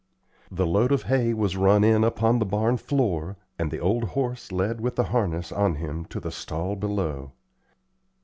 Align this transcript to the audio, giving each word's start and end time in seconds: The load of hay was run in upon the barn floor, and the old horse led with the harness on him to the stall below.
The 0.49 0.65
load 0.65 0.91
of 0.91 1.03
hay 1.03 1.31
was 1.31 1.55
run 1.55 1.83
in 1.83 2.03
upon 2.03 2.39
the 2.39 2.45
barn 2.47 2.77
floor, 2.77 3.37
and 3.59 3.69
the 3.69 3.77
old 3.77 4.03
horse 4.03 4.51
led 4.51 4.81
with 4.81 4.95
the 4.95 5.03
harness 5.03 5.51
on 5.51 5.75
him 5.75 6.05
to 6.05 6.19
the 6.19 6.31
stall 6.31 6.75
below. 6.75 7.33